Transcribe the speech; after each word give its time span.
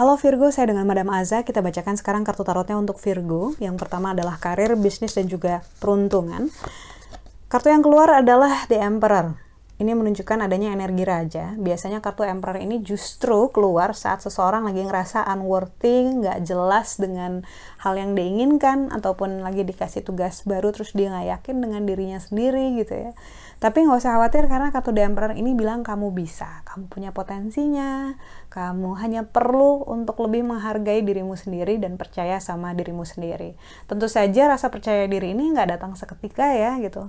Halo 0.00 0.16
Virgo, 0.16 0.48
saya 0.48 0.72
dengan 0.72 0.88
Madam 0.88 1.12
Aza. 1.12 1.44
Kita 1.44 1.60
bacakan 1.60 1.92
sekarang 2.00 2.24
kartu 2.24 2.40
tarotnya 2.40 2.80
untuk 2.80 2.96
Virgo. 2.96 3.52
Yang 3.60 3.84
pertama 3.84 4.16
adalah 4.16 4.40
karir, 4.40 4.72
bisnis, 4.72 5.12
dan 5.12 5.28
juga 5.28 5.60
peruntungan. 5.76 6.48
Kartu 7.52 7.68
yang 7.68 7.84
keluar 7.84 8.08
adalah 8.08 8.64
The 8.72 8.80
Emperor. 8.80 9.49
Ini 9.80 9.96
menunjukkan 9.96 10.44
adanya 10.44 10.76
energi 10.76 11.08
raja. 11.08 11.56
Biasanya 11.56 12.04
kartu 12.04 12.28
Emperor 12.28 12.60
ini 12.60 12.84
justru 12.84 13.48
keluar 13.48 13.96
saat 13.96 14.20
seseorang 14.20 14.68
lagi 14.68 14.84
ngerasa 14.84 15.24
unworthy, 15.32 16.20
nggak 16.20 16.44
jelas 16.44 17.00
dengan 17.00 17.48
hal 17.80 17.96
yang 17.96 18.12
diinginkan, 18.12 18.92
ataupun 18.92 19.40
lagi 19.40 19.64
dikasih 19.64 20.04
tugas 20.04 20.44
baru 20.44 20.76
terus 20.76 20.92
dia 20.92 21.08
nggak 21.08 21.28
yakin 21.32 21.64
dengan 21.64 21.88
dirinya 21.88 22.20
sendiri 22.20 22.76
gitu 22.76 23.08
ya. 23.08 23.16
Tapi 23.56 23.88
nggak 23.88 24.04
usah 24.04 24.20
khawatir 24.20 24.52
karena 24.52 24.68
kartu 24.68 24.92
The 24.92 25.00
Emperor 25.00 25.32
ini 25.32 25.56
bilang 25.56 25.80
kamu 25.80 26.12
bisa, 26.12 26.60
kamu 26.68 26.92
punya 26.92 27.10
potensinya, 27.16 28.20
kamu 28.52 29.00
hanya 29.00 29.32
perlu 29.32 29.88
untuk 29.88 30.20
lebih 30.20 30.44
menghargai 30.44 31.00
dirimu 31.00 31.40
sendiri 31.40 31.80
dan 31.80 31.96
percaya 31.96 32.36
sama 32.36 32.76
dirimu 32.76 33.08
sendiri. 33.08 33.56
Tentu 33.88 34.12
saja 34.12 34.44
rasa 34.44 34.68
percaya 34.68 35.08
diri 35.08 35.32
ini 35.32 35.56
nggak 35.56 35.80
datang 35.80 35.96
seketika 35.96 36.52
ya 36.52 36.76
gitu. 36.84 37.08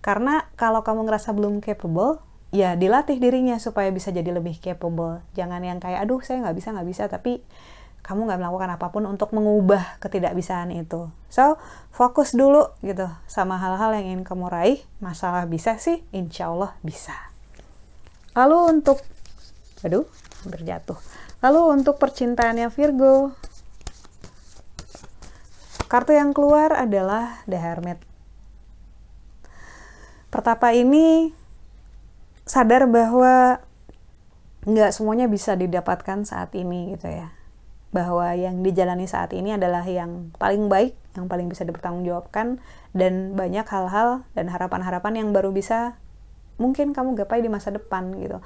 Karena 0.00 0.48
kalau 0.56 0.80
kamu 0.80 1.04
ngerasa 1.04 1.36
belum 1.36 1.60
capable, 1.60 2.24
ya 2.50 2.74
dilatih 2.74 3.20
dirinya 3.22 3.60
supaya 3.62 3.88
bisa 3.94 4.10
jadi 4.10 4.32
lebih 4.32 4.58
capable. 4.58 5.22
Jangan 5.36 5.62
yang 5.62 5.78
kayak 5.78 6.08
aduh 6.08 6.20
saya 6.24 6.42
nggak 6.42 6.56
bisa 6.56 6.68
nggak 6.74 6.88
bisa 6.88 7.04
tapi 7.06 7.44
kamu 8.00 8.26
nggak 8.26 8.40
melakukan 8.40 8.70
apa 8.74 8.86
pun 8.90 9.04
untuk 9.06 9.30
mengubah 9.36 10.00
ketidakbisaan 10.00 10.72
itu. 10.72 11.12
So, 11.28 11.60
fokus 11.92 12.32
dulu 12.32 12.72
gitu 12.80 13.06
sama 13.28 13.60
hal-hal 13.60 13.92
yang 14.00 14.16
ingin 14.16 14.22
kamu 14.24 14.48
raih. 14.48 14.80
Masalah 15.04 15.44
bisa 15.46 15.76
sih, 15.76 16.00
insya 16.10 16.48
Allah 16.48 16.74
bisa. 16.80 17.12
Lalu 18.32 18.80
untuk, 18.80 18.98
aduh, 19.84 20.08
berjatuh. 20.48 20.96
Lalu 21.44 21.60
untuk 21.80 22.00
percintaannya 22.00 22.72
Virgo, 22.72 23.36
kartu 25.92 26.16
yang 26.16 26.32
keluar 26.32 26.72
adalah 26.72 27.44
The 27.44 27.58
Hermit. 27.60 28.09
Pertapa 30.30 30.70
ini 30.70 31.34
sadar 32.46 32.86
bahwa 32.86 33.58
nggak 34.66 34.94
semuanya 34.94 35.26
bisa 35.26 35.58
didapatkan 35.58 36.22
saat 36.22 36.54
ini 36.54 36.94
gitu 36.94 37.08
ya 37.08 37.34
bahwa 37.90 38.30
yang 38.38 38.62
dijalani 38.62 39.10
saat 39.10 39.34
ini 39.34 39.58
adalah 39.58 39.82
yang 39.82 40.30
paling 40.38 40.70
baik, 40.70 40.94
yang 41.18 41.26
paling 41.26 41.50
bisa 41.50 41.66
dipertanggungjawabkan, 41.66 42.62
dan 42.94 43.34
banyak 43.34 43.66
hal-hal 43.66 44.22
dan 44.38 44.46
harapan-harapan 44.46 45.18
yang 45.18 45.28
baru 45.34 45.50
bisa 45.50 45.98
mungkin 46.54 46.94
kamu 46.94 47.18
gapai 47.18 47.42
di 47.42 47.50
masa 47.50 47.74
depan 47.74 48.14
gitu. 48.22 48.38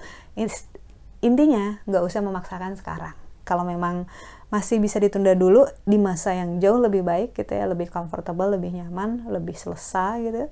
Intinya 1.21 1.85
nggak 1.85 2.03
usah 2.09 2.25
memaksakan 2.25 2.81
sekarang. 2.81 3.13
Kalau 3.45 3.69
memang 3.69 4.09
masih 4.49 4.81
bisa 4.81 4.97
ditunda 4.97 5.37
dulu 5.37 5.69
di 5.85 6.01
masa 6.01 6.33
yang 6.33 6.57
jauh 6.65 6.81
lebih 6.81 7.05
baik 7.05 7.37
gitu 7.37 7.53
ya, 7.53 7.69
lebih 7.69 7.93
comfortable, 7.93 8.49
lebih 8.49 8.73
nyaman, 8.73 9.29
lebih 9.29 9.61
selesai 9.61 10.25
gitu 10.25 10.49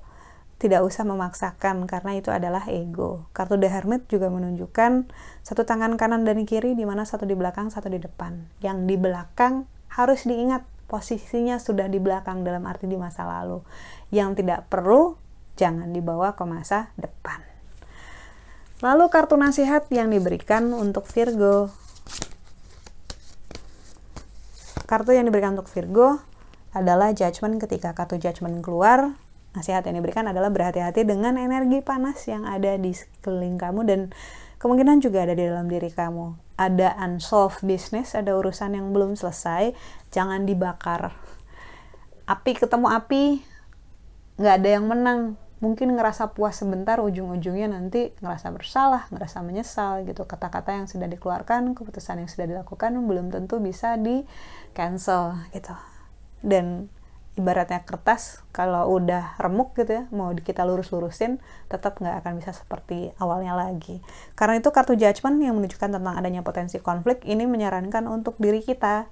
tidak 0.63 0.79
usah 0.87 1.03
memaksakan 1.03 1.83
karena 1.83 2.15
itu 2.15 2.31
adalah 2.31 2.63
ego. 2.71 3.27
Kartu 3.35 3.59
The 3.59 3.67
Hermit 3.67 4.07
juga 4.07 4.31
menunjukkan 4.31 5.11
satu 5.43 5.67
tangan 5.67 5.99
kanan 5.99 6.23
dan 6.23 6.47
kiri 6.47 6.71
di 6.71 6.87
mana 6.87 7.03
satu 7.03 7.27
di 7.27 7.35
belakang, 7.35 7.67
satu 7.67 7.91
di 7.91 7.99
depan. 7.99 8.47
Yang 8.63 8.77
di 8.87 8.95
belakang 8.95 9.67
harus 9.91 10.23
diingat 10.23 10.63
posisinya 10.87 11.59
sudah 11.59 11.91
di 11.91 11.99
belakang 11.99 12.47
dalam 12.47 12.63
arti 12.63 12.87
di 12.87 12.95
masa 12.95 13.27
lalu. 13.27 13.59
Yang 14.15 14.39
tidak 14.39 14.71
perlu 14.71 15.19
jangan 15.59 15.91
dibawa 15.91 16.31
ke 16.39 16.47
masa 16.47 16.95
depan. 16.95 17.43
Lalu 18.79 19.11
kartu 19.11 19.35
nasihat 19.35 19.83
yang 19.91 20.07
diberikan 20.07 20.71
untuk 20.71 21.03
Virgo. 21.11 21.75
Kartu 24.87 25.11
yang 25.11 25.27
diberikan 25.27 25.59
untuk 25.59 25.67
Virgo 25.67 26.23
adalah 26.71 27.11
judgment 27.11 27.59
ketika 27.59 27.91
kartu 27.91 28.15
judgment 28.15 28.63
keluar 28.63 29.11
nasihat 29.53 29.85
yang 29.85 30.01
diberikan 30.01 30.25
adalah 30.25 30.49
berhati-hati 30.49 31.05
dengan 31.05 31.37
energi 31.37 31.79
panas 31.85 32.25
yang 32.25 32.43
ada 32.49 32.73
di 32.77 32.93
sekeliling 32.93 33.57
kamu 33.61 33.81
dan 33.85 33.99
kemungkinan 34.57 35.01
juga 35.01 35.29
ada 35.29 35.37
di 35.37 35.45
dalam 35.45 35.69
diri 35.69 35.93
kamu. 35.93 36.57
Ada 36.57 36.97
unsolved 37.01 37.65
business, 37.65 38.13
ada 38.13 38.33
urusan 38.33 38.77
yang 38.77 38.93
belum 38.93 39.17
selesai, 39.17 39.73
jangan 40.13 40.45
dibakar. 40.45 41.13
Api 42.25 42.51
ketemu 42.57 42.87
api, 42.93 43.41
nggak 44.37 44.55
ada 44.61 44.69
yang 44.69 44.85
menang. 44.89 45.21
Mungkin 45.63 45.95
ngerasa 45.95 46.35
puas 46.35 46.59
sebentar, 46.59 46.99
ujung-ujungnya 46.99 47.71
nanti 47.71 48.11
ngerasa 48.19 48.51
bersalah, 48.51 49.07
ngerasa 49.15 49.39
menyesal 49.47 50.03
gitu. 50.03 50.27
Kata-kata 50.27 50.75
yang 50.75 50.91
sudah 50.91 51.07
dikeluarkan, 51.07 51.71
keputusan 51.71 52.19
yang 52.19 52.29
sudah 52.29 52.51
dilakukan 52.51 52.91
belum 52.99 53.31
tentu 53.31 53.63
bisa 53.63 53.95
di 53.95 54.27
cancel 54.75 55.39
gitu. 55.55 55.71
Dan 56.43 56.91
ibaratnya 57.33 57.81
kertas 57.81 58.45
kalau 58.53 58.85
udah 58.93 59.33
remuk 59.41 59.73
gitu 59.73 59.89
ya 59.89 60.03
mau 60.13 60.29
kita 60.37 60.61
lurus-lurusin 60.69 61.41
tetap 61.65 61.97
nggak 61.97 62.21
akan 62.21 62.37
bisa 62.37 62.53
seperti 62.53 63.09
awalnya 63.17 63.57
lagi. 63.57 64.05
Karena 64.37 64.61
itu 64.61 64.69
kartu 64.69 64.93
judgment 64.93 65.41
yang 65.41 65.57
menunjukkan 65.57 65.97
tentang 65.97 66.13
adanya 66.13 66.45
potensi 66.45 66.77
konflik 66.77 67.25
ini 67.25 67.49
menyarankan 67.49 68.05
untuk 68.05 68.37
diri 68.37 68.61
kita 68.61 69.09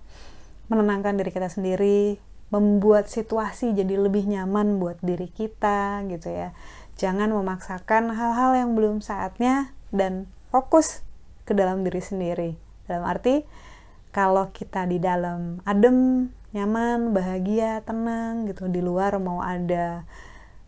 menenangkan 0.71 1.19
diri 1.19 1.35
kita 1.35 1.51
sendiri 1.51 2.15
membuat 2.51 3.11
situasi 3.11 3.75
jadi 3.75 3.99
lebih 3.99 4.27
nyaman 4.27 4.79
buat 4.79 4.99
diri 5.03 5.27
kita 5.27 6.03
gitu 6.07 6.31
ya. 6.31 6.55
Jangan 6.95 7.31
memaksakan 7.31 8.11
hal-hal 8.15 8.55
yang 8.55 8.75
belum 8.75 9.03
saatnya 9.03 9.75
dan 9.91 10.31
fokus 10.51 11.03
ke 11.47 11.55
dalam 11.55 11.83
diri 11.83 11.99
sendiri. 12.03 12.51
Dalam 12.87 13.07
arti 13.07 13.43
kalau 14.11 14.51
kita 14.51 14.83
di 14.87 14.99
dalam 14.99 15.63
adem 15.63 16.27
nyaman, 16.51 17.15
bahagia, 17.15 17.83
tenang 17.83 18.47
gitu. 18.47 18.67
Di 18.67 18.83
luar 18.83 19.15
mau 19.19 19.39
ada 19.39 20.03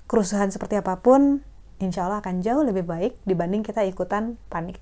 kerusuhan 0.07 0.51
seperti 0.51 0.79
apa 0.79 0.99
pun, 0.99 1.44
insya 1.79 2.07
Allah 2.07 2.23
akan 2.23 2.39
jauh 2.44 2.63
lebih 2.63 2.88
baik 2.88 3.19
dibanding 3.27 3.63
kita 3.63 3.83
ikutan 3.88 4.39
panik. 4.47 4.79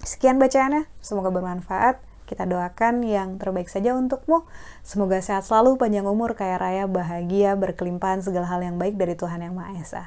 Sekian 0.00 0.40
bacaannya, 0.40 0.88
semoga 1.04 1.28
bermanfaat. 1.28 2.00
Kita 2.24 2.46
doakan 2.46 3.02
yang 3.02 3.42
terbaik 3.42 3.66
saja 3.66 3.90
untukmu. 3.98 4.46
Semoga 4.86 5.18
sehat 5.18 5.50
selalu, 5.50 5.82
panjang 5.82 6.06
umur, 6.06 6.38
kaya 6.38 6.62
raya, 6.62 6.86
bahagia, 6.86 7.58
berkelimpahan 7.58 8.22
segala 8.22 8.46
hal 8.46 8.62
yang 8.62 8.78
baik 8.78 8.94
dari 8.94 9.18
Tuhan 9.18 9.42
Yang 9.42 9.54
Maha 9.58 9.72
Esa. 9.82 10.04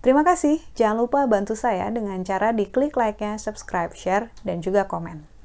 Terima 0.00 0.24
kasih. 0.24 0.64
Jangan 0.72 1.04
lupa 1.04 1.28
bantu 1.28 1.52
saya 1.52 1.92
dengan 1.92 2.16
cara 2.24 2.56
diklik 2.56 2.96
like-nya, 2.96 3.36
subscribe, 3.36 3.92
share, 3.92 4.32
dan 4.40 4.64
juga 4.64 4.88
komen. 4.88 5.35